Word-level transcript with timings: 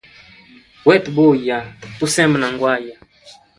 Wetu 0.87 1.09
buya 1.15 1.57
tusembe 1.97 2.37
na 2.39 2.47
ngwaya. 2.53 2.95